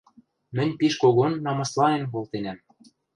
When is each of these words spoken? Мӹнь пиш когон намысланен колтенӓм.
Мӹнь 0.55 0.75
пиш 0.79 0.93
когон 1.01 1.31
намысланен 1.45 2.03
колтенӓм. 2.11 2.57